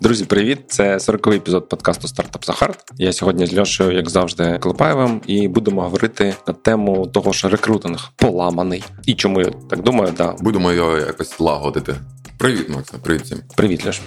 [0.00, 0.58] Друзі, привіт!
[0.66, 2.84] Це 40-й епізод подкасту Стартап Захард.
[2.98, 8.12] Я сьогодні з Льошею, як завжди, Клепаєвим, і будемо говорити на тему того, що рекрутинг
[8.16, 8.84] поламаний.
[9.06, 10.36] І чому я так думаю, да.
[10.40, 11.94] Будемо його якось лагодити.
[12.38, 13.38] Привіт, Макса, привіт всім.
[13.56, 14.00] Привіт, Льош.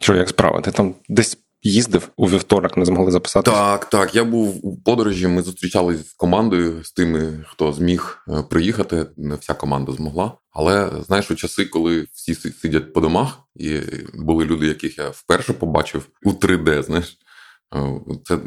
[0.00, 0.60] Що, як справа?
[0.60, 3.50] Ти там десь їздив у вівторок, не змогли записати?
[3.50, 4.14] Так, так.
[4.14, 5.28] Я був у подорожі.
[5.28, 9.06] Ми зустрічалися з командою, з тими, хто зміг е, приїхати.
[9.16, 10.32] Не вся команда змогла.
[10.50, 13.80] Але знаєш, у часи, коли всі сидять по домах, і
[14.14, 17.18] були люди, яких я вперше побачив у 3D, знаєш,
[17.74, 18.38] е, це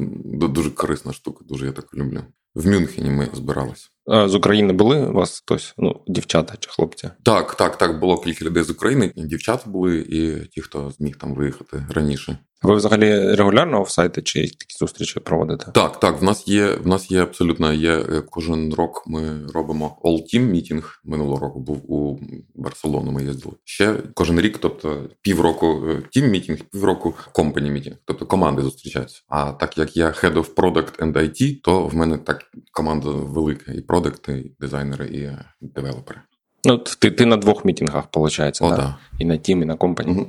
[0.48, 1.46] дуже корисна штука.
[1.48, 2.24] Дуже я так люблю.
[2.56, 3.90] В Мюнхені ми збиралися.
[4.08, 5.74] З України були у вас хтось?
[5.78, 7.10] Ну, дівчата чи хлопці?
[7.24, 8.00] Так, так, так.
[8.00, 9.12] Було кілька людей з України.
[9.16, 12.38] І дівчата були, і ті, хто зміг там виїхати раніше.
[12.66, 15.66] Ви взагалі регулярно офсайти чи такі зустрічі проводите?
[15.72, 16.22] Так, так.
[16.22, 19.04] В нас є в нас є абсолютно є е, кожен рок.
[19.08, 21.02] Ми робимо all-team мітінг.
[21.04, 22.20] Минулого року був у
[22.56, 23.12] Барселону.
[23.12, 29.22] Ми їздили ще кожен рік, тобто півроку team meeting, півроку company meeting, тобто команди зустрічаються.
[29.28, 33.72] А так як я head of product and IT, то в мене так команда велика
[33.72, 35.30] і продакти, і дизайнери, і
[35.62, 36.20] девелопери.
[36.66, 38.76] Ну, ти ти на двох мітінгах, виходить, О, да?
[38.78, 38.98] да.
[39.20, 40.12] і на team, і на company.
[40.12, 40.28] Угу.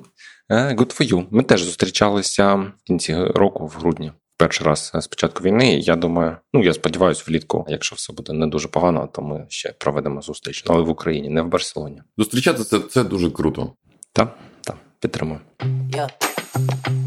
[0.50, 1.26] Good for you.
[1.30, 4.12] Ми теж зустрічалися в кінці року, в грудні.
[4.38, 5.78] Перший раз з початку війни.
[5.78, 9.72] Я думаю, ну я сподіваюся, влітку, якщо все буде не дуже погано, то ми ще
[9.78, 12.02] проведемо зустріч, але в Україні, не в Барселоні.
[12.18, 13.72] Зустрічатися це дуже круто.
[14.12, 15.40] Так, так, підтримую.
[15.90, 17.05] Yeah.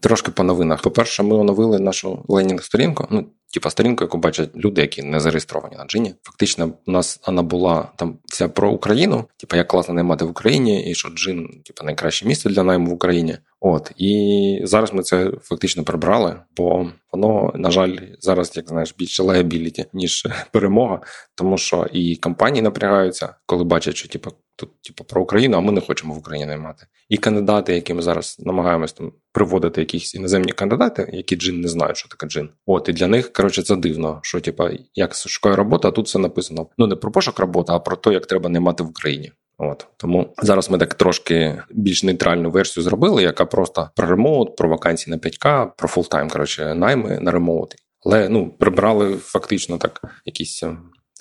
[0.00, 0.82] Трошки по новинах.
[0.82, 3.06] По-перше, ми оновили нашу ленінг-сторінку.
[3.10, 6.14] Ну, типа сторінку, яку бачать люди, які не зареєстровані на джині.
[6.22, 10.90] Фактично, у нас вона була там вся про Україну, типа як класно наймати в Україні,
[10.90, 13.36] і що джин, типа найкраще місце для найму в Україні.
[13.60, 19.22] От і зараз ми це фактично прибрали, бо воно, на жаль, зараз, як знаєш, більше
[19.22, 21.00] леябіліті, ніж перемога,
[21.34, 25.72] тому що і компанії напрягаються, коли бачать, що типа тут, типу, про Україну, а ми
[25.72, 26.86] не хочемо в Україні наймати.
[27.08, 31.96] І кандидати, які ми зараз намагаємось там приводити якісь іноземні кандидати, які Djinni не знають,
[31.96, 32.48] що таке Djinni.
[32.66, 36.18] От і для них коротше це дивно, що типа як шукає робота, а тут все
[36.18, 36.66] написано.
[36.78, 39.32] Ну не про пошук роботи, а про те, як треба наймати в Україні.
[39.58, 44.68] От тому зараз ми так трошки більш нейтральну версію зробили, яка просто про remote, про
[44.68, 47.74] вакансії на 5К, про full-time, коротше, найми на remote.
[48.06, 50.62] Але ну прибрали фактично так якийсь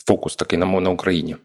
[0.08, 1.36] фокус такий на на Україні.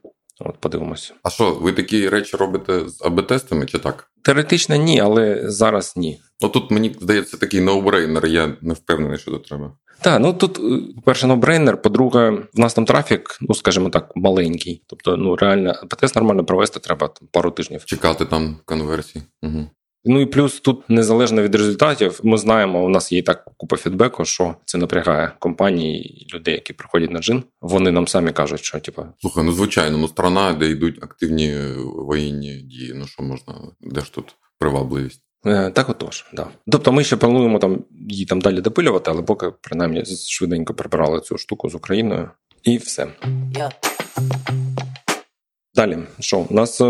[0.41, 1.15] От подивимося.
[1.23, 4.11] А що, ви такі речі робите з АБ-тестами чи так?
[4.23, 6.21] Теоретично ні, але зараз ні.
[6.41, 9.73] Ну тут мені здається такий no-brainer, я не впевнений, що тут треба.
[10.01, 10.61] Так, ну тут,
[10.95, 14.83] по-перше, no-brainer, по-друге, в нас там трафік, ну скажімо так, маленький.
[14.87, 17.85] Тобто, ну реально, АБ-тест нормально провести треба там, пару тижнів.
[17.85, 19.25] Чекати там конверсії.
[19.43, 19.67] Угу.
[20.05, 23.77] Ну і плюс тут незалежно від результатів, ми знаємо, у нас є і так купа
[23.77, 27.43] фідбеку, що це напрягає компанії і людей, які приходять на Djinni.
[27.61, 29.07] Вони нам самі кажуть, що типу...
[29.21, 31.55] слухай, ну звичайно, ну страна, де йдуть активні
[31.97, 32.93] воєнні дії.
[32.95, 35.21] Ну що можна, де ж тут привабливість?
[35.45, 36.47] Так, отож, да.
[36.73, 41.39] Тобто ми ще плануємо там її там далі допилювати, але поки принаймні швиденько прибирали цю
[41.39, 42.31] штуку з Україною,
[42.63, 43.07] і все.
[43.53, 44.84] Yeah.
[45.75, 46.83] Далі, що у нас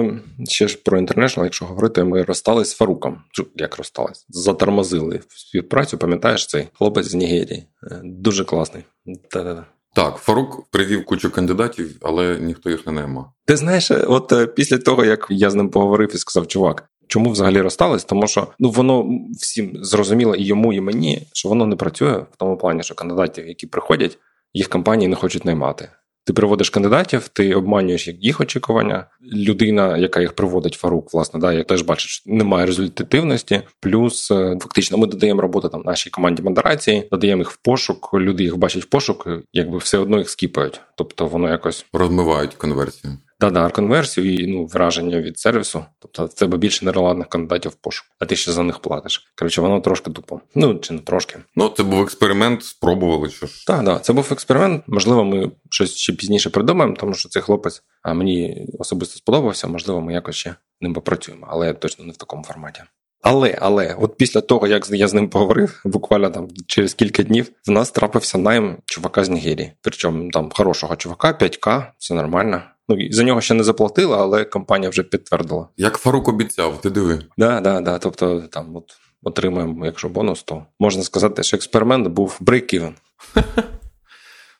[0.49, 3.19] ще ж про інтернешнл, якщо говорити, ми розстались з Фаруком.
[3.55, 4.27] Як розстались?
[4.29, 7.65] Затормозили співпрацю, пам'ятаєш цей хлопець з Нігерії.
[8.05, 8.85] Дуже класний.
[9.31, 9.67] Та-да-да.
[9.95, 13.27] Так, Фарук привів кучу кандидатів, але ніхто їх не наймав.
[13.45, 17.61] Ти знаєш, от після того, як я з ним поговорив і сказав, чувак, чому взагалі
[17.61, 18.05] розстались?
[18.05, 19.07] Тому що ну воно
[19.41, 23.49] всім зрозуміло і йому, і мені, що воно не працює в тому плані, що кандидатів,
[23.49, 24.19] які приходять,
[24.53, 25.89] їх компанії не хочуть наймати.
[26.27, 29.07] Ти приводиш кандидатів, ти обманюєш їх очікування.
[29.33, 33.63] Людина, яка їх проводить, Фарук, власне, да, я теж бачу, що немає результативності.
[33.81, 34.29] Плюс
[34.61, 38.11] фактично ми додаємо роботу там нашій команді модерації, додаємо їх в пошук.
[38.15, 40.81] Люди їх бачать в пошук, якби все одно їх скіпають.
[40.97, 43.19] Тобто воно якось розмивають конверсію.
[43.51, 45.85] Да-да, конверсію і ну, враження від сервісу.
[45.99, 49.33] Тобто в тебе більше нерелевантних кандидатів в пошук, а ти ще за них платиш.
[49.39, 50.41] Коротше, воно трошки тупо.
[50.55, 51.39] Ну чи не трошки.
[51.57, 53.67] Ну це був експеримент, спробували що ж.
[53.67, 54.83] Так, да, це був експеримент.
[54.87, 59.69] Можливо, ми щось ще пізніше придумаємо, тому що цей хлопець а мені особисто сподобався.
[59.69, 62.83] Можливо, ми якось ще ним попрацюємо, але точно не в такому форматі.
[63.23, 67.51] Але, але, от після того, як я з ним поговорив, буквально там через кілька днів,
[67.67, 69.73] в нас трапився найм чувака з Нігерії.
[69.81, 72.63] Причому там хорошого чувака, 5К, все нормально.
[72.89, 75.69] Ну за нього ще не заплатила, але компанія вже підтвердила.
[75.77, 77.23] Як Фарук обіцяв, ти диви.
[77.39, 77.99] Да, да, да.
[77.99, 78.85] Тобто там от
[79.23, 82.93] отримаємо, якщо бонус, то можна сказати, що експеримент був break-even.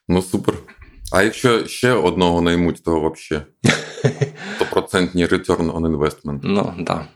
[0.07, 0.55] Ну супер.
[1.11, 3.45] А якщо ще одного наймуть, то взагалі
[4.55, 6.39] стопроцентний return on investment.
[6.43, 7.07] Ну, да.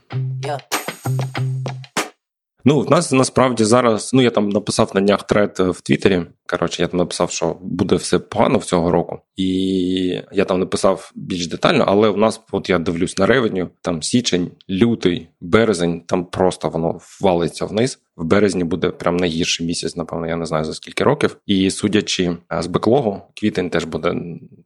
[2.64, 6.22] Ну, в нас насправді зараз, ну я там написав на днях трет в Твіттері.
[6.46, 9.46] Коротше, я там написав, що буде все погано в цього року, і
[10.32, 14.50] я там написав більш детально, але в нас, от я дивлюсь на ревеню, там січень,
[14.70, 17.98] лютий, березень, там просто воно валиться вниз.
[18.16, 21.36] В березні буде прям найгірший місяць, напевно, я не знаю за скільки років.
[21.46, 24.14] І судячи з беклогу, квітень теж буде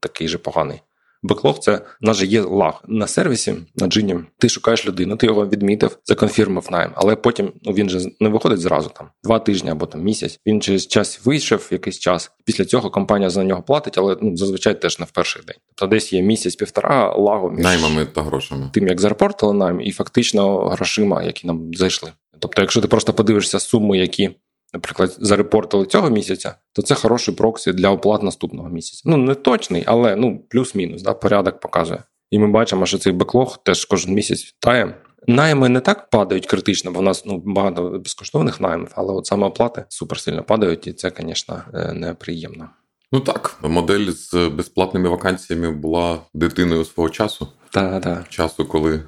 [0.00, 0.80] такий же поганий.
[1.24, 4.16] Беклог це в нас же є лаг на сервісі на джині.
[4.38, 8.60] Ти шукаєш людину, ти його відмітив, законфірмив найм, але потім ну він же не виходить
[8.60, 10.40] зразу там два тижні або там місяць.
[10.46, 12.30] Він через час вийшов якийсь час.
[12.44, 15.56] Після цього компанія за нього платить, але ну зазвичай теж не в перший день.
[15.74, 18.70] Тобто десь є місяць-півтора лагу між наймами та грошами.
[18.74, 22.12] Тим як зарепортили найм, і фактично грошима, які нам зайшли.
[22.38, 24.30] Тобто, якщо ти просто подивишся суми, які
[24.74, 29.02] наприклад, зарепортили цього місяця, то це хороший проксі для оплат наступного місяця.
[29.04, 32.02] Ну не точний, але ну плюс-мінус, да, порядок показує.
[32.30, 34.94] І ми бачимо, що цей беклог теж кожен місяць тає.
[35.26, 39.46] Найми не так падають критично, бо в нас ну багато безкоштовних наймів, але от саме
[39.46, 42.68] оплати супер сильно падають, і це, звісно, е, неприємно.
[43.12, 47.48] Ну так, модель з безплатними вакансіями була дитиною свого часу.
[47.70, 48.28] Так, так.
[48.28, 49.02] Часу, коли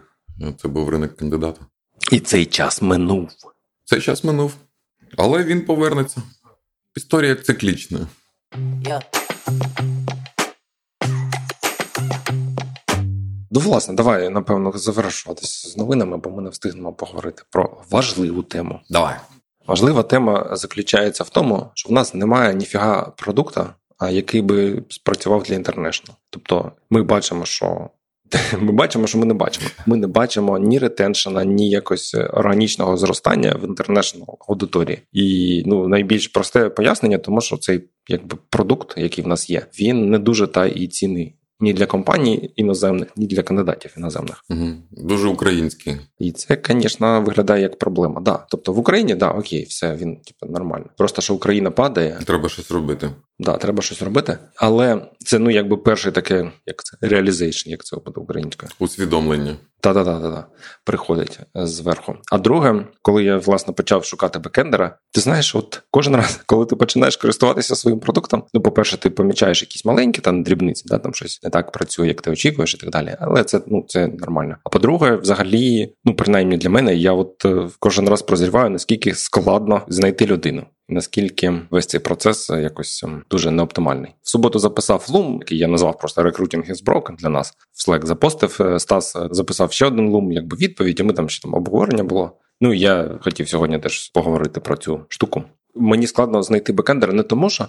[0.63, 1.61] це був ринок кандидата.
[2.13, 3.29] І цей час минув.
[3.85, 4.55] Цей час минув.
[5.17, 6.23] Але він повернеться.
[6.97, 7.99] Історія циклічна.
[8.83, 9.03] Yeah.
[13.51, 18.81] Ну, власне, давай, напевно, завершуватися з новинами, бо ми не встигнемо поговорити про важливу тему.
[18.91, 19.15] Давай.
[19.67, 23.75] Важлива тема заключається в тому, що в нас немає ніфіга продукта,
[24.11, 26.15] який би спрацював для інтернешнл.
[26.31, 27.91] Тобто, ми бачимо, що
[28.61, 29.67] Ми бачимо, що ми не бачимо.
[29.87, 34.99] Ми не бачимо ні ретеншена, ні якось органічного зростання в інтернешнл аудиторії.
[35.13, 40.11] І ну найбільш просте пояснення, тому що цей якби продукт, який в нас є, він
[40.11, 44.45] не дуже та і цінний ні для компаній іноземних, ні для кандидатів іноземних.
[44.51, 44.69] Угу.
[44.91, 45.97] Дуже український.
[46.19, 48.21] І це, звісно, виглядає як проблема.
[48.21, 48.47] Да.
[48.51, 50.87] Тобто в Україні, да, окей, все, він типу, нормально.
[50.97, 52.19] Просто що Україна падає.
[52.27, 53.11] Треба щось робити.
[53.39, 54.39] Да, треба щось робити.
[54.57, 58.73] Але це ну якби перше таке, як це realization, як це буде українською.
[58.79, 59.57] Усвідомлення.
[59.81, 60.47] Та-та-та,
[60.85, 62.15] приходить зверху.
[62.33, 66.77] А друге, коли я власне почав шукати бекендера, ти знаєш, от кожен раз, коли ти
[66.77, 71.43] починаєш користуватися своїм продуктом, ну, по-перше, ти помічаєш якісь маленькі там дрібниці, да, там щось
[71.43, 73.17] не так працює, як ти очікуєш, і так далі.
[73.21, 74.57] Але це ну це нормально.
[74.65, 79.83] А по-друге, взагалі, ну принаймні для мене, я от е, кожен раз прозріваю, наскільки складно
[79.89, 80.67] знайти людину.
[80.89, 84.15] Наскільки весь цей процес е, якось ем, дуже неоптимальний.
[84.23, 87.55] В суботу записав лум, який я назвав просто Recruiting is broken для нас.
[87.73, 91.01] В Slack запостив е, Стас, е, записав ще один лум, якби відповідь.
[91.01, 92.33] і Ми там ще там обговорення було.
[92.61, 95.43] Ну я хотів сьогодні теж поговорити про цю штуку.
[95.75, 97.67] Мені складно знайти бекендера не тому, що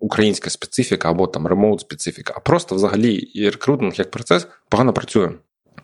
[0.00, 5.30] українська специфіка або там ремоут специфіка, а просто взагалі і рекрутинг як процес погано працює.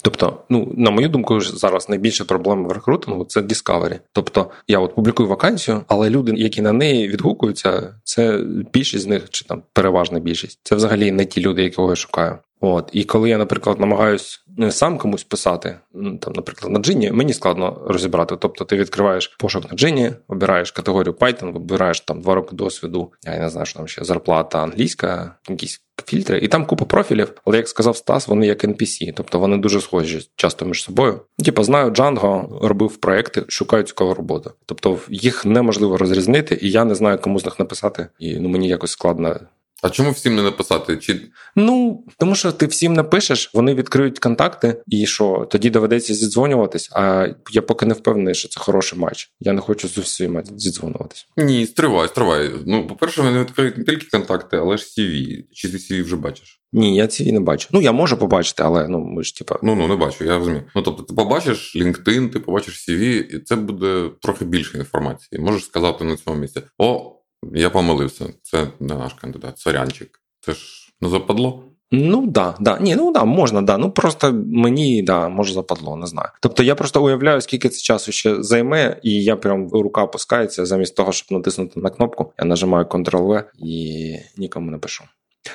[0.05, 3.99] Тобто, ну на мою думку, зараз найбільша проблема в рекрутингу це Discovery.
[4.13, 8.41] Тобто я от публікую вакансію, але люди, які на неї відгукуються, це
[8.73, 10.61] більшість з них, чи там переважна більшість.
[10.63, 12.39] Це взагалі не ті люди, якого я шукаю.
[12.61, 17.13] От і коли я, наприклад, намагаюсь не сам комусь писати, ну, там, наприклад, на джині,
[17.13, 18.37] мені складно розібрати.
[18.37, 23.13] Тобто, ти відкриваєш пошук на джині, обираєш категорію Python, вибираєш там два роки досвіду.
[23.25, 27.33] Я не знаю, що там ще зарплата англійська, якісь фільтри, і там купа профілів.
[27.45, 31.21] Але як сказав Стас, вони як NPC, тобто вони дуже схожі часто між собою.
[31.45, 34.53] Типа знаю, Django робив проекти, шукають цікаву роботу.
[34.67, 38.07] Тобто їх неможливо розрізнити, і я не знаю, кому з них написати.
[38.19, 39.41] І ну мені якось складно
[39.83, 40.97] а чому всім не написати?
[40.97, 41.21] Чи
[41.57, 46.91] ну тому, що ти всім напишеш, вони відкриють контакти, і що тоді доведеться зідзвонюватись.
[46.93, 49.31] А я поки не впевнений, що це хороший матч.
[49.41, 51.27] Я не хочу з усіма зідзвонюватись.
[51.37, 52.51] Ні, стривай, стривай.
[52.67, 55.43] Ну, по-перше, вони відкриють не тільки контакти, але ж CV.
[55.53, 56.61] Чи ти CV вже бачиш?
[56.73, 57.69] Ні, я CV не бачу.
[57.73, 59.59] Ну я можу побачити, але ну ми ж типа.
[59.63, 60.63] Ну ну не бачу, я розумію.
[60.75, 65.41] Ну тобто, ти побачиш LinkedIn, ти побачиш CV, і це буде трохи більше інформації.
[65.41, 66.63] Можеш сказати на цьому місці.
[66.79, 67.14] О.
[67.55, 68.27] Я помилився.
[68.43, 69.59] Це не наш кандидат.
[69.59, 70.21] Сорянчик.
[70.41, 71.65] Це ж не западло?
[71.91, 72.79] Ну да, да.
[72.81, 73.79] Ні, ну да, можна, да.
[73.79, 76.29] Ну просто мені да, може западло, не знаю.
[76.41, 80.97] Тобто я просто уявляю, скільки це часу ще займе, і я прям рука опускається, замість
[80.97, 85.05] того, щоб натиснути на кнопку, я нажимаю Ctrl-V і нікому не пишу.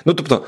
[0.06, 0.44] Ну тобто.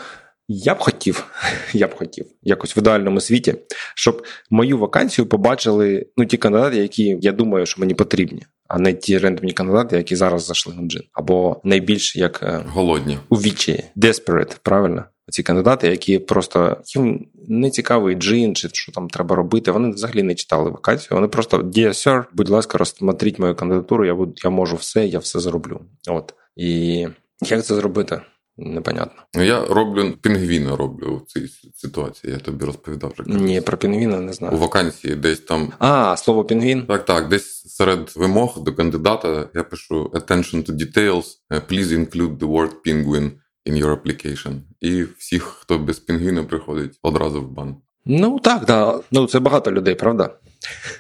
[0.54, 1.26] Я б хотів,
[1.74, 3.56] я б хотів якось в ідеальному світі,
[3.96, 8.44] щоб мою вакансію побачили ну ті кандидати, які я думаю, що мені потрібні
[8.74, 13.18] а не ті рендомні кандидати, які зараз зайшли на джин, або найбільш як е, голодні
[13.30, 15.04] у вічі, desperate, правильно.
[15.30, 19.72] Ці кандидати, які просто їм не цікавий джин, чи що там треба робити.
[19.72, 21.10] Вони взагалі не читали вакансію.
[21.12, 24.06] Вони просто Dear Sir, будь ласка, розсмотріть мою кандидатуру.
[24.06, 25.82] Я буду, я можу все, я все зроблю.
[26.08, 27.08] От і
[27.42, 28.22] як це зробити?
[28.62, 29.24] Непонятно.
[29.36, 32.34] Ну, я роблю пінгвіна роблю в цій ситуації.
[32.34, 33.24] Я тобі розповідав вже.
[33.40, 34.56] Ні, про пінгвіна не знаю.
[34.56, 35.74] У вакансії десь там.
[35.80, 36.86] А, слово пінгвін?
[36.86, 37.28] Так, так.
[37.30, 41.26] Десь серед вимог до кандидата я пишу attention to details.
[41.50, 43.32] Please include the word penguin
[43.70, 44.60] in your application.
[44.80, 47.76] І всіх, хто без пінгвіна приходить, одразу в бан.
[48.06, 49.00] Ну так, да.
[49.12, 50.30] Ну це багато людей, правда?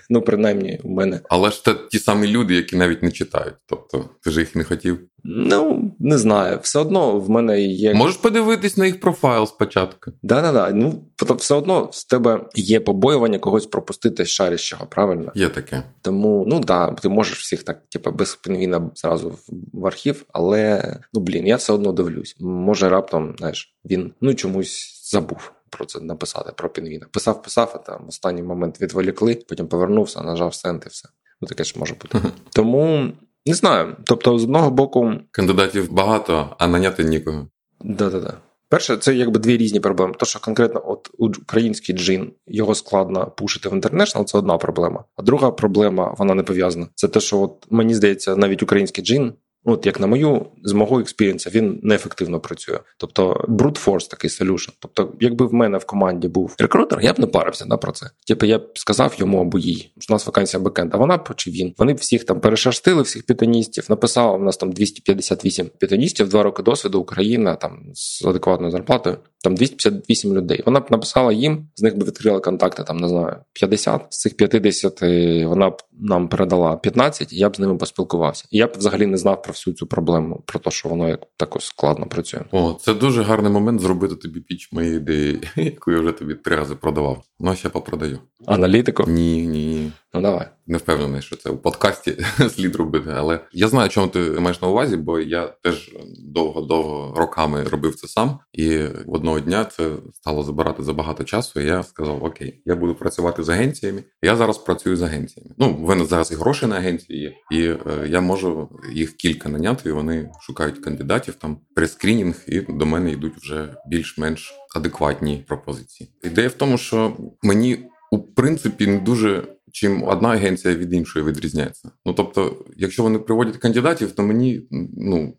[0.10, 1.20] Ну, принаймні, у мене.
[1.29, 3.53] Але ж це ті самі люди, які навіть не читають.
[3.65, 5.00] Тобто, ти ж їх не хотів.
[5.24, 6.60] Ну, не знаю.
[6.62, 7.93] Все одно в мене є.
[7.93, 10.12] Можеш подивитись на їх профайл спочатку.
[10.24, 10.72] Да, да, да.
[10.72, 11.03] Ну,
[11.38, 15.31] все одно в тебе є побоювання когось пропустити з шарящого, правильно?
[15.36, 15.84] Є таке.
[16.01, 19.38] Тому, ну да, ти можеш всіх так, типу, без пінгвіна зразу
[19.74, 22.36] в архів, але ну блін, я все одно дивлюсь.
[22.39, 27.06] Може, раптом, знаєш, він ну чомусь забув про це написати, про пінгвіна.
[27.12, 31.10] Писав, писав, а там останній момент відволікли, потім повернувся, нажав сенд і все.
[31.42, 32.20] Ну таке ж може бути.
[32.50, 33.12] Тому
[33.46, 33.96] не знаю.
[34.04, 37.48] Тобто, з одного боку, кандидатів багато, а наняти нікого.
[37.82, 38.34] Да-да-да.
[38.70, 40.13] Перше, це якби дві різні проблеми.
[40.18, 45.04] То, що конкретно от український Джин його складно пушити в international, це одна проблема.
[45.16, 46.88] А друга проблема, вона не пов'язана.
[46.96, 51.00] Це те, що от мені здається, навіть український Джин От як на мою, з мого
[51.00, 52.80] experience 'а, він неефективно працює.
[52.98, 54.70] Тобто brute force такий solution.
[54.80, 58.10] Тобто, якби в мене в команді був рекрутер, я б не парився да, про це.
[58.27, 61.51] Типу, я б сказав йому або їй, що у нас вакансія бекенд, а вона чи
[61.51, 61.74] він.
[61.77, 67.00] Вони всіх там перешерстили, всіх пітоністів, написала, у нас там 258 пітоністів, два роки досвіду,
[67.00, 69.18] Україна там з адекватною зарплатою.
[69.44, 70.63] Там 258 людей.
[70.65, 74.01] Вона б написала їм, з них би відкрила контакти, там не знаю, 50.
[74.10, 75.01] З цих 50
[75.48, 78.46] вона б нам передала 15, і я б з ними поспілкувався.
[78.51, 81.20] І я б взагалі не знав про всю цю проблему, про те, що воно як
[81.38, 82.41] також складно працює.
[82.51, 86.55] О, це дуже гарний момент зробити тобі піч моєї ідеї, яку я вже тобі три
[86.55, 87.24] рази продавав.
[87.43, 88.19] Ну, ще попродаю.
[88.45, 89.03] Аналітику?
[89.07, 89.91] Ні, ні.
[90.13, 90.48] Ну давай.
[90.67, 92.17] Не впевнений, що це у подкасті
[92.50, 97.63] слід робити, але я знаю, чому ти маєш на увазі, бо я теж довго-довго роками
[97.63, 101.60] робив це сам, і одного дня це стало забирати забагато часу.
[101.60, 104.03] і Я сказав: Окей, я буду працювати з агенціями.
[104.21, 105.55] Я зараз працюю з агенціями.
[105.57, 109.50] Ну, в мене зараз і гроші на агенції є, і е, я можу їх кілька
[109.50, 109.89] наняти.
[109.89, 116.10] і Вони шукають кандидатів там прескрінінг, і до мене йдуть вже більш-менш адекватні пропозиції.
[116.24, 121.92] Ідея в тому, що мені у принципі не дуже чим одна агенція від іншої відрізняється.
[122.06, 124.62] Ну тобто, якщо вони приводять кандидатів, то мені
[124.98, 125.34] ну.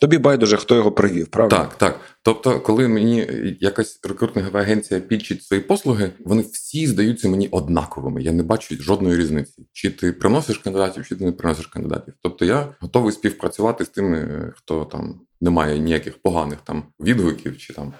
[0.00, 1.56] Тобі байдуже, хто його привів, правда?
[1.56, 2.00] Так, так.
[2.22, 3.28] Тобто, коли мені
[3.60, 8.22] якась рекрутингова агенція підчить свої послуги, вони всі здаються мені однаковими.
[8.22, 9.66] Я не бачу жодної різниці.
[9.72, 12.14] Чи ти приносиш кандидатів, чи ти не приносиш кандидатів.
[12.22, 17.72] Тобто я готовий співпрацювати з тими, хто там не має ніяких поганих там відгуків чи
[17.72, 17.92] там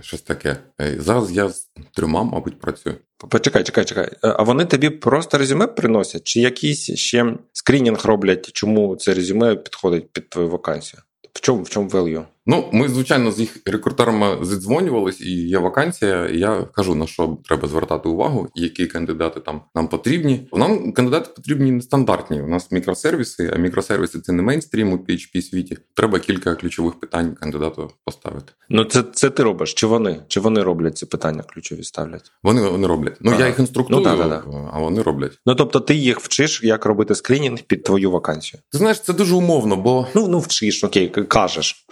[0.00, 0.56] щось таке.
[0.78, 2.96] Зараз я з трьома, мабуть, працюю.
[3.28, 4.04] Почекай, чекай, чекай.
[4.04, 9.56] Е, а вони тобі просто резюме приносять, чи якийсь ще скринінг роблять, чому це резюме
[9.56, 11.02] підходить під твою вакансію?
[11.32, 12.24] В чому в чому value?
[12.46, 16.28] Ну, ми, звичайно, з їх рекрутерами зідзвонювалися, і є вакансія.
[16.28, 20.48] і Я кажу, на що треба звертати увагу, які кандидати там нам потрібні.
[20.52, 22.42] Нам кандидати потрібні нестандартні.
[22.42, 25.78] У нас мікросервіси, а мікросервіси це не мейнстрім у PHP світі.
[25.94, 28.52] Треба кілька ключових питань кандидату поставити.
[28.68, 29.74] Ну, це це ти робиш?
[29.74, 30.22] Чи вони?
[30.28, 31.42] Чи вони роблять ці питання?
[31.42, 32.32] Ключові ставлять?
[32.42, 33.16] Вони вони роблять.
[33.20, 33.40] Ну ага.
[33.40, 34.70] я їх інструктую, ну, да, да, да.
[34.72, 35.38] а вони роблять.
[35.46, 38.60] Ну тобто, ти їх вчиш, як робити скринінг під твою вакансію?
[38.72, 41.86] Ти знаєш, це дуже умовно, бо ну ну вчиш, окей, кажеш.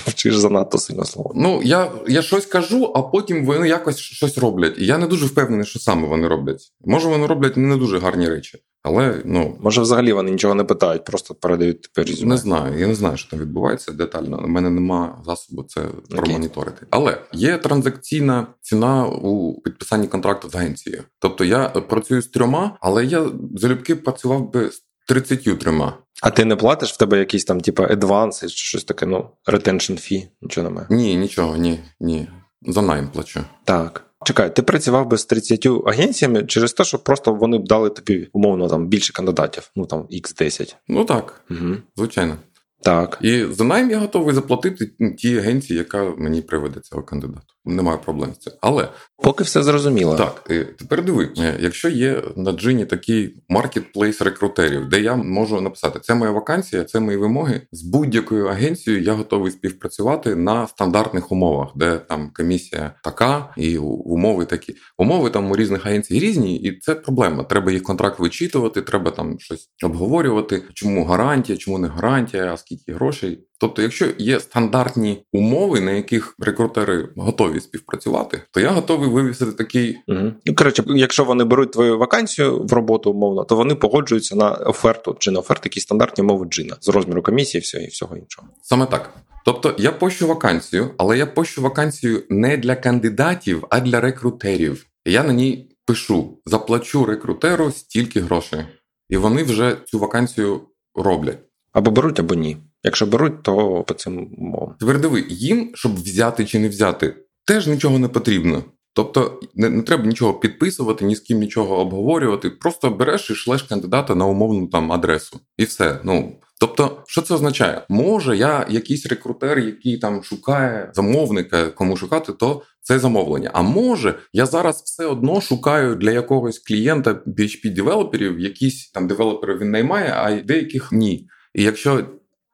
[0.06, 1.32] Вчиш занадто сильно слово.
[1.34, 4.78] Ну я я щось кажу, а потім вони якось щось роблять.
[4.78, 6.72] І я не дуже впевнений, що саме вони роблять.
[6.84, 8.58] Може, вони роблять не дуже гарні речі.
[8.84, 12.34] Але ну може, взагалі вони нічого не питають, просто передають тепер резюме.
[12.34, 12.78] Не знаю.
[12.78, 14.42] Я не знаю, що там відбувається детально.
[14.44, 16.16] У мене нема засобу це okay.
[16.16, 16.86] промоніторити.
[16.90, 21.02] Але є транзакційна ціна у підписанні контракту з агенцією.
[21.18, 25.92] Тобто я працюю з трьома, але я залюбки працював би з 33.
[26.22, 29.92] А ти не платиш в тебе якісь там, типу, адванси чи щось таке, ну, retention
[29.92, 30.28] fee?
[30.42, 30.86] Нічого немає?
[30.90, 32.28] Ні, нічого, ні, ні.
[32.62, 33.44] За найм плачу.
[33.64, 34.04] Так.
[34.24, 38.28] Чекай, ти працював би з 30 агенціями через те, що просто вони б дали тобі
[38.32, 40.74] умовно там більше кандидатів, ну там X10.
[40.88, 41.76] Ну так, угу.
[41.96, 42.36] звичайно.
[42.82, 43.18] Так.
[43.22, 44.86] І за найм я готовий заплатити
[45.18, 47.53] тій агенції, яка мені приведе цього кандидата.
[47.66, 48.52] Немає проблем з цим.
[48.60, 48.88] Але
[49.22, 50.16] поки все зрозуміло.
[50.16, 56.00] Так, тепер диви, е, якщо є на джині такий маркетплейс рекрутерів, де я можу написати,
[56.02, 57.60] це моя вакансія, це мої вимоги.
[57.72, 64.44] З будь-якою агенцією я готовий співпрацювати на стандартних умовах, де там комісія така і умови
[64.44, 64.74] такі.
[64.98, 67.44] Умови там у різних агенцій різні, і це проблема.
[67.44, 70.62] Треба їх контракт вичитувати, треба там щось обговорювати.
[70.74, 73.46] Чому гарантія, чому не гарантія, а скільки грошей.
[73.60, 79.98] Тобто, якщо є стандартні умови, на яких рекрутери готові співпрацювати, то я готовий вивісити такий.
[80.08, 80.32] Угу.
[80.56, 85.30] Коротше, якщо вони беруть твою вакансію в роботу умовно, то вони погоджуються на оферту чи
[85.30, 88.48] на оферту, які стандартні умови джина з розміру комісії, все і всього іншого.
[88.62, 89.14] Саме так.
[89.44, 94.86] Тобто я пощу вакансію, але я пощу вакансію не для кандидатів, а для рекрутерів.
[95.04, 98.64] Я на ній пишу: заплачу рекрутеру стільки грошей,
[99.08, 100.60] і вони вже цю вакансію
[100.94, 101.38] роблять.
[101.72, 102.56] Або беруть, або ні.
[102.84, 104.74] Якщо беруть, то по цим умовам.
[104.80, 108.64] Тепер диви, їм, щоб взяти чи не взяти, теж нічого не потрібно.
[108.96, 112.50] Тобто не, не треба нічого підписувати, ні з ким нічого обговорювати.
[112.50, 116.00] Просто береш і шлеш кандидата на умовну там адресу, і все.
[116.04, 117.82] Ну тобто, що це означає?
[117.88, 123.50] Може, я якийсь рекрутер, який там шукає замовника, кому шукати, то це замовлення.
[123.54, 129.58] А може, я зараз все одно шукаю для якогось клієнта php девелоперів якісь там девелопери
[129.58, 131.26] він наймає, а деяких ні.
[131.54, 132.04] І якщо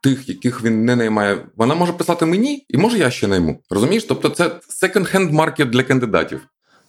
[0.02, 3.62] тих, яких він не наймає, вона може писати мені, і може я ще найму.
[3.70, 4.04] Розумієш?
[4.04, 6.40] Тобто, це секонд-хенд маркет для кандидатів.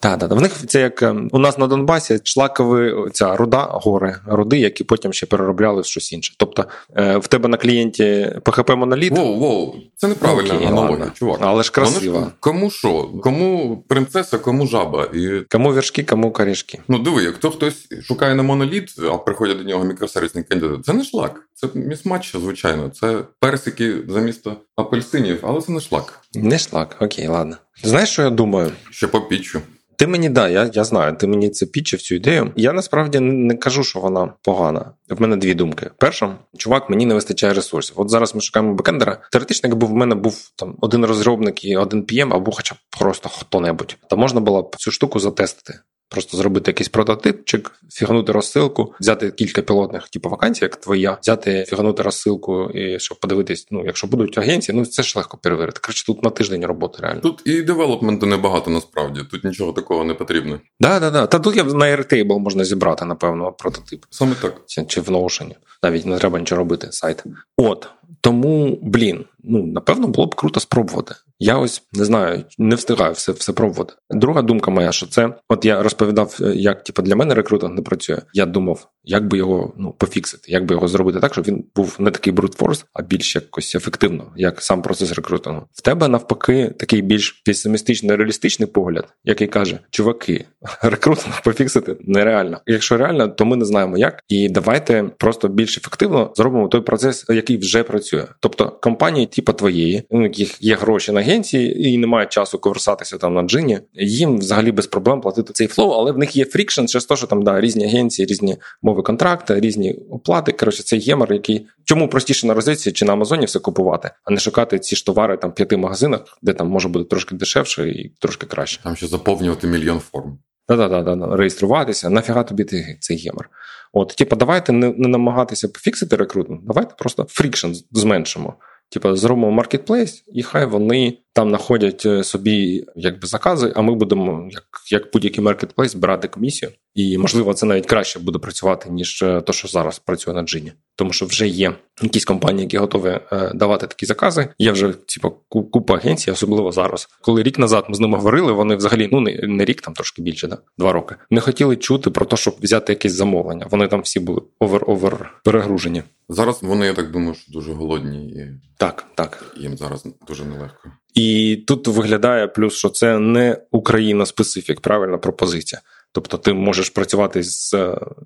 [0.02, 4.16] Так, так, в них це як ем, у нас на Донбасі шлакові ця руда, гори,
[4.26, 6.34] руди, які потім ще переробляли в щось інше.
[6.38, 6.64] Тобто
[6.96, 8.04] е, в тебе на клієнті
[8.44, 9.12] PHP моноліт.
[9.12, 11.12] Воу, воу, це неправильна Окей, аналогія, ладно.
[11.14, 11.38] чувак.
[11.42, 12.20] Але ж красиво.
[12.20, 13.10] Ж кому що?
[13.22, 15.08] Кому принцеса, кому жаба.
[15.14, 16.78] І Кому віршки, кому корішки.
[16.88, 20.82] ну диви, як то хтось шукає на моноліт, а приходять до нього мікросервісні кандидати.
[20.82, 21.48] Це не шлак.
[21.54, 22.88] Це місматч, звичайно.
[22.88, 26.20] Це персики замість апельсинів, але це не шлак.
[26.34, 27.56] Не шлак, окей, ладно.
[27.84, 28.72] Знаєш, що я думаю?
[28.90, 29.60] Ще по піччю.
[29.96, 32.52] Ти мені да, я я знаю, ти мені це пічив цю ідею.
[32.56, 34.90] Я насправді не кажу, що вона погана.
[35.08, 35.90] В мене дві думки.
[35.98, 38.00] Перша, чувак, мені не вистачає ресурсів.
[38.00, 39.18] От зараз ми шукаємо бекендера.
[39.32, 43.28] Теоретично, якби в мене був там один розробник і один PM, або хоча б просто
[43.28, 45.78] хто-небудь, то можна було б цю штуку затестити.
[46.12, 52.02] Просто зробити якийсь прототипчик, фігнути розсилку, взяти кілька пілотних, типу вакансій, як твоя, взяти фігнути
[52.02, 55.80] розсилку, і щоб подивитись, ну якщо будуть агенції, ну це ж легко перевірити.
[55.82, 57.20] Коротше, тут на тиждень роботи реально.
[57.20, 59.20] Тут і девелопменту небагато насправді.
[59.30, 60.60] Тут нічого такого не потрібно.
[60.80, 61.26] Да, да, да.
[61.26, 64.04] Та тут я на Airtable можна зібрати, напевно, прототип.
[64.10, 64.60] Саме так.
[64.66, 65.54] Чи, чи в Notion.
[65.82, 67.24] Навіть не треба нічого робити сайт.
[67.56, 67.88] От
[68.20, 71.14] тому, блін, ну напевно, було б круто спробувати.
[71.38, 73.94] Я ось не знаю, не встигаю все все пробувати.
[74.10, 78.18] Друга думка моя, що це, от я розповідав, як типу, для мене рекрутинг не працює.
[78.32, 81.96] Я думав, як би його ну пофіксити, як би його зробити так, щоб він був
[81.98, 85.62] не такий брутфорс, а більш якось ефективно, як сам процес рекрутингу.
[85.72, 90.44] В тебе навпаки такий більш песимістичний, реалістичний погляд, який каже: чуваки,
[90.82, 92.60] рекрутинг пофіксити нереально.
[92.66, 94.24] Якщо реально, то ми не знаємо як.
[94.28, 98.01] І давайте просто більш ефективно зробимо той процес, який вже працює.
[98.40, 103.34] Тобто компанії, типу твоєї, у яких є гроші на агенції і немає часу ковирсатися там
[103.34, 107.04] на Джині, їм взагалі без проблем платити цей flow, але в них є friction через
[107.04, 110.52] те, що там да різні агенції, різні мови контракти, різні оплати.
[110.52, 114.40] Коротше, цей гемор, який чому простіше на Розетці чи на Амазоні все купувати, а не
[114.40, 118.12] шукати ці ж товари там в п'яти магазинах, де там може бути трошки дешевше і
[118.18, 118.82] трошки краще.
[118.82, 120.38] Там ще заповнювати мільйон форм.
[120.68, 123.50] Да-да-да, реєструватися, нафіга тобі ти цей гемор.
[123.92, 128.54] От, типу, давайте не, не намагатися пофіксити рекрутмент, давайте просто friction зменшимо.
[128.88, 134.64] Типа, зробимо маркетплейс, і хай вони там знаходять собі якби закази, а ми будемо, як
[134.90, 136.72] як будь-який маркетплейс, брати комісію.
[136.94, 140.72] І можливо, це навіть краще буде працювати, ніж то, що зараз працює на Джині.
[140.96, 144.48] Тому що вже є якісь компанії, які готові е, давати такі закази.
[144.58, 147.08] Є вже типу, купа агенцій, особливо зараз.
[147.20, 150.22] Коли рік назад ми з ними говорили, вони взагалі ну не, не рік, там трошки
[150.22, 150.58] більше, да?
[150.78, 151.16] два роки.
[151.30, 153.66] Не хотіли чути про те, щоб взяти якесь замовлення.
[153.70, 156.02] Вони там всі були over-over перегружені.
[156.28, 159.54] Зараз вони, я так думаю, що дуже голодні і так, так.
[159.56, 160.90] Їм зараз дуже нелегко.
[161.14, 165.82] І тут виглядає плюс, що це не Україна специфік, правильна пропозиція.
[166.14, 167.74] Тобто ти можеш працювати з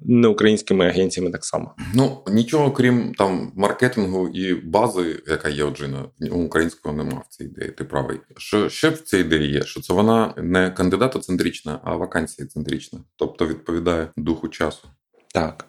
[0.05, 1.75] неукраїнськими агенціями так само.
[1.94, 7.44] Ну нічого крім там маркетингу і бази, яка є у Джина, українського нема в цій
[7.44, 7.70] ідеї.
[7.70, 8.20] Ти правий.
[8.37, 9.62] Що ще в цій ідеї є?
[9.62, 14.88] Що це вона не кандидатоцентрична, а вакансія центрична, тобто відповідає духу часу.
[15.35, 15.66] Так.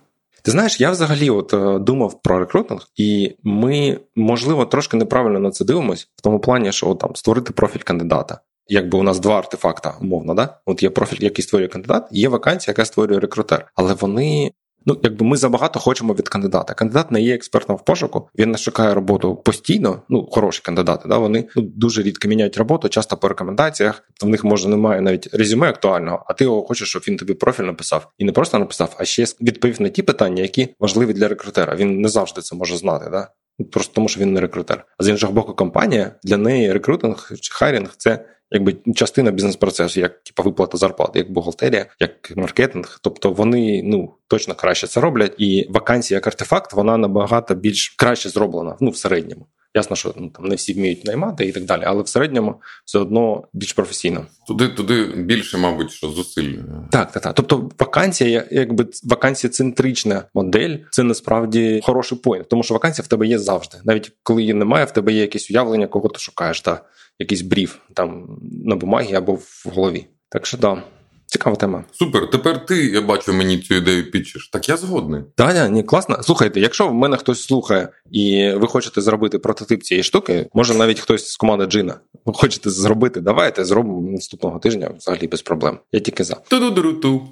[0.48, 5.66] Ти знаєш, я взагалі от думав про рекрутинг, і ми, можливо, трошки неправильно на це
[5.66, 8.40] дивимося, в тому плані, що от, там створити профіль кандидата.
[8.68, 10.58] Якби у нас два артефакта, умовно, да?
[10.66, 13.72] От є профіль, який створює кандидат, і є вакансія, яка створює рекрутер.
[13.76, 14.52] Але вони.
[14.86, 16.74] Ну, якби ми забагато хочемо від кандидата.
[16.74, 20.02] Кандидат не є експертом в пошуку, він не шукає роботу постійно.
[20.10, 21.10] Ну, хороші кандидати.
[21.10, 24.04] Да, Вони ну, дуже рідко міняють роботу, часто по рекомендаціях.
[24.24, 27.64] В них може немає навіть резюме актуального, а ти його хочеш, щоб він тобі профіль
[27.64, 28.08] написав.
[28.18, 31.76] І не просто написав, а ще відповів на ті питання, які важливі для рекрутера.
[31.76, 33.10] Він не завжди це може знати.
[33.12, 33.28] Да?
[33.72, 34.86] Просто тому, що він не рекрутер.
[34.98, 40.24] А з іншого боку, компанія для неї рекрутинг чи хайрінг це якби частина бізнес-процесу, як
[40.24, 43.00] типу, виплата зарплати, як бухгалтерія, як маркетинг.
[43.02, 45.36] Тобто вони ну точно краще це роблять.
[45.38, 49.48] І вакансія як артефакт, вона набагато більш краще зроблена ну в середньому.
[49.78, 53.00] Ясно, що ну, там не всі вміють наймати і так далі, але в середньому все
[53.00, 54.26] одно більш професійно.
[54.48, 56.54] Туди туди більше, мабуть, що зусиль.
[56.92, 57.34] Так, так, так.
[57.36, 63.28] Тобто вакансія, якби вакансія центрична модель, це насправді хороший point, тому що вакансія в тебе
[63.28, 63.78] є завжди.
[63.84, 66.82] Навіть коли її немає, в тебе є якесь уявлення, кого ти шукаєш, та
[67.20, 70.06] якийсь брів там на бумагі або в голові.
[70.30, 70.84] Так що да.
[71.28, 71.84] Цікава тема.
[71.92, 72.30] Супер.
[72.30, 74.50] Тепер ти, я бачу, мені цю ідею пічеш.
[74.54, 75.22] Так я згодний.
[75.36, 76.24] Так, ні, класно.
[76.24, 81.00] Слухайте, якщо в мене хтось слухає і ви хочете зробити прототип цієї штуки, може навіть
[81.00, 82.00] хтось з команди Джина.
[82.26, 85.80] Ви хочете зробити, давайте зробимо наступного тижня взагалі без проблем.
[85.92, 86.36] Я тільки за.
[86.36, 87.28] Ту-ду-ду-ту.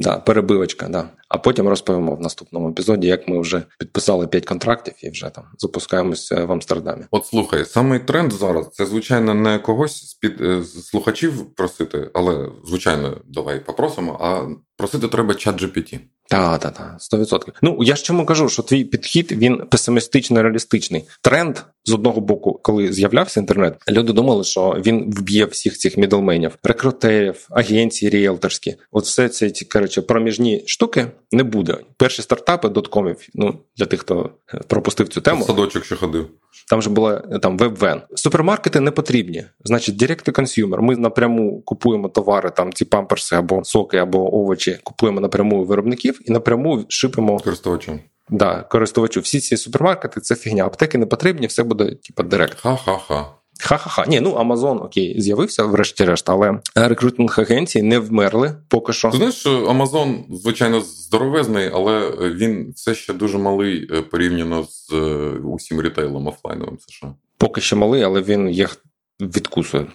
[0.00, 1.08] Да, перебивочка, да.
[1.28, 5.44] А потім розповімо в наступному епізоді, як ми вже підписали 5 контрактів і вже там
[5.58, 7.04] запускаємося в Амстердамі.
[7.10, 12.10] От слухай, самий тренд зараз це звичайно не когось з під е, з слухачів просити,
[12.14, 14.18] але звичайно, давай попросимо.
[14.20, 15.98] А просити треба чат GPT.
[16.28, 17.52] Так, так, так, 100%.
[17.62, 21.04] Ну я ж чому кажу, що твій підхід він песимістично реалістичний.
[21.22, 21.58] Тренд
[21.88, 27.46] з одного боку, коли з'являвся інтернет, люди думали, що він вб'є всіх цих мідлменів, рекрутерів,
[27.50, 28.76] агенції ріелторські.
[28.92, 31.76] От все це ці коротше, проміжні штуки не буде.
[31.96, 34.30] Перші стартапи доткомів, ну для тих, хто
[34.66, 35.44] пропустив цю тему.
[35.44, 36.30] Садочок, що ходив.
[36.68, 38.00] Там же була там веб-вен.
[38.14, 39.44] Супермаркети не потрібні.
[39.64, 40.80] Значить, to consumer.
[40.80, 46.32] Ми напряму купуємо товари, там ці памперси або соки, або овочі, купуємо напряму виробників і
[46.32, 48.00] напряму шипимо користувачам.
[48.30, 49.20] Да, користувачу.
[49.20, 50.64] Всі ці супермаркети це фігня.
[50.64, 52.60] Аптеки не потрібні, все буде типу, директ.
[52.60, 53.26] Ха-ха-ха.
[53.60, 54.04] Ха-ха-ха.
[54.06, 59.10] Ні, ну Амазон окей, з'явився, врешті-решт, але рекрутинг агенції не вмерли поки що.
[59.10, 64.92] Ти знаєш, що Амазон, звичайно, здоровезний, але він все ще дуже малий е, порівняно з
[64.92, 64.96] е,
[65.44, 67.14] усім рітейлом офлайновим США.
[67.38, 68.76] Поки що малий, але він їх
[69.20, 69.86] відкусує.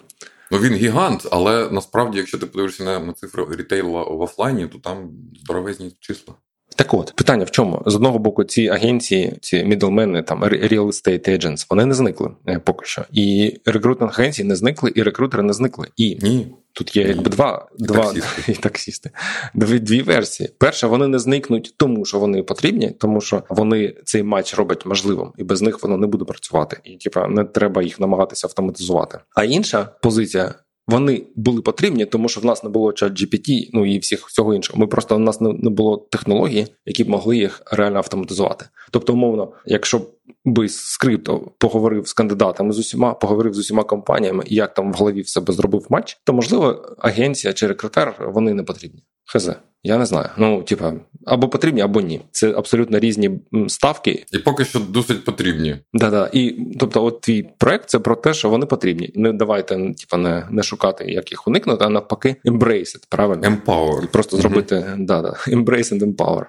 [0.50, 4.78] Ну він гігант, але насправді, якщо ти подивишся на, на цифри рітейла в офлайні, то
[4.78, 5.10] там
[5.42, 6.34] здоровезні числа.
[6.76, 7.82] Так от, питання в чому?
[7.86, 12.58] З одного боку, ці агенції, ці мідлмени, там real estate agents, вони не зникли е,
[12.64, 13.04] поки що.
[13.12, 15.88] І рекрутинг агенції не зникли, і рекрутери не зникли.
[15.96, 16.46] І ні.
[16.72, 18.52] Тут є якби два і два таксісти.
[18.52, 19.10] і таксісти.
[19.54, 20.50] Дві, дві версії.
[20.58, 25.32] Перша, вони не зникнуть, тому що вони потрібні, тому що вони цей матч роблять можливим,
[25.38, 26.80] і без них воно не буде працювати.
[26.84, 29.18] І типа не треба їх намагатися автоматизувати.
[29.34, 30.54] А інша позиція.
[30.86, 34.54] Вони були потрібні, тому що в нас не було чат GPT, ну і всіх всього
[34.54, 34.78] іншого.
[34.78, 38.66] Ми просто у нас не, не було технології, які б могли їх реально автоматизувати.
[38.90, 40.00] Тобто, умовно, якщо
[40.44, 44.94] би скрипто поговорив з кандидатами з усіма, поговорив з усіма компаніями, і як там в
[44.94, 49.02] голові в себе зробив матч, то можливо агенція чи рекрутер вони не потрібні.
[49.24, 49.50] Хз,
[49.84, 50.28] я не знаю.
[50.36, 50.92] Ну, типа,
[51.26, 52.20] або потрібні, або ні.
[52.30, 54.24] Це абсолютно різні ставки.
[54.32, 55.76] І поки що досить потрібні.
[55.92, 56.30] Да-да.
[56.32, 59.12] І тобто, от твій проект це про те, що вони потрібні.
[59.14, 63.42] Не давайте, типа, не, не шукати, як їх уникнути, а навпаки, embrace it, правильно?
[63.42, 64.04] Empower.
[64.04, 65.04] І просто зробити mm-hmm.
[65.04, 66.44] да-да, embrace and empower.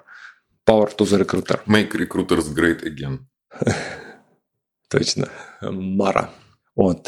[0.66, 1.58] Power to the recruiter.
[1.66, 3.18] Make recruiters great again.
[4.88, 5.26] Точно.
[5.72, 6.28] Мара.
[6.76, 7.02] От,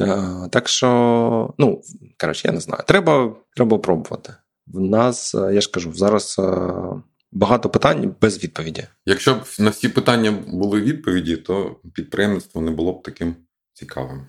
[0.50, 1.82] так що, ну,
[2.20, 2.82] коротше, я не знаю.
[2.86, 4.34] Треба, треба пробувати.
[4.72, 6.40] В нас, я ж кажу, зараз
[7.33, 8.85] багато питань без відповіді.
[9.07, 13.37] Якщо б на всі питання були відповіді, то підприємництво не було б таким
[13.72, 14.26] цікавим.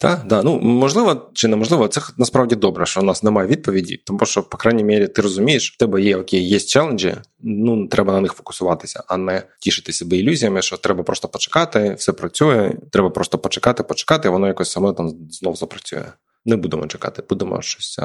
[0.00, 0.42] Так, да.
[0.42, 4.56] ну можливо чи неможливо, це насправді добре, що у нас немає відповіді, тому що, по
[4.56, 9.04] крайній мірі, ти розумієш, в тебе є окей, є челенджі, ну треба на них фокусуватися,
[9.08, 12.74] а не тішити себе ілюзіями, що треба просто почекати, все працює.
[12.90, 16.04] Треба просто почекати, почекати, воно якось саме там знов запрацює.
[16.44, 18.00] Не будемо чекати, будемо щось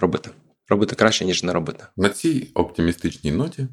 [0.00, 0.30] робити.
[0.68, 1.84] Робити краще, ніж не робити.
[1.96, 3.66] На цій оптимістичній ноті.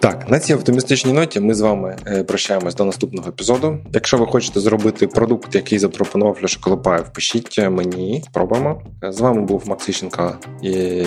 [0.00, 1.96] Так, на цій оптимістичній ноті ми з вами
[2.28, 3.78] прощаємось до наступного епізоду.
[3.92, 8.82] Якщо ви хочете зробити продукт, який запропонував Льоша Колопаєв, пишіть мені, спробуємо.
[9.02, 11.04] З вами був Максищенко і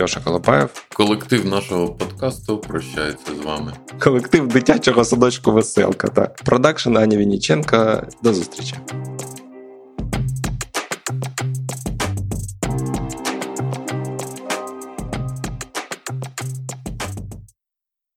[0.00, 0.86] Льоша Колопаєв.
[0.94, 3.72] Колектив нашого подкасту прощається з вами.
[4.00, 6.08] Колектив дитячого садочку Веселка.
[6.08, 8.08] Так, продакшн Аня Вінніченка.
[8.22, 8.74] До зустрічі.